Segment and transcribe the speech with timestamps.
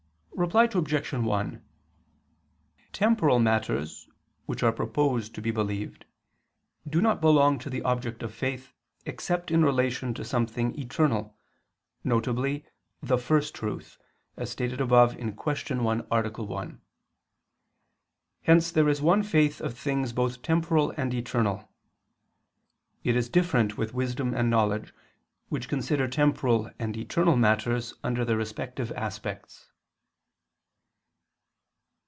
[0.33, 1.13] Reply Obj.
[1.13, 1.63] 1:
[2.93, 4.09] Temporal matters
[4.47, 6.05] which are proposed to be believed,
[6.89, 8.73] do not belong to the object of faith,
[9.05, 11.37] except in relation to something eternal,
[12.03, 12.63] viz.
[13.03, 13.99] the First Truth,
[14.35, 15.77] as stated above (Q.
[15.83, 16.29] 1, A.
[16.43, 16.81] 1).
[18.41, 21.69] Hence there is one faith of things both temporal and eternal.
[23.03, 24.91] It is different with wisdom and knowledge,
[25.49, 29.67] which consider temporal and eternal matters under their respective aspects.